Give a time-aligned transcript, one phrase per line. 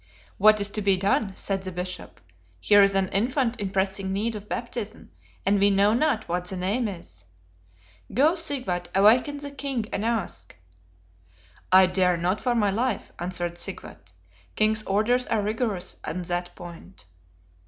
[0.39, 2.19] "What is to be done?" said the Bishop:
[2.59, 5.11] "here is an infant in pressing need of baptism;
[5.45, 7.25] and we know not what the name is:
[8.11, 10.55] go, Sigvat, awaken the King, and ask."
[11.71, 14.11] "I dare not for my life," answered Sigvat;
[14.55, 17.05] "King's orders are rigorous on that point."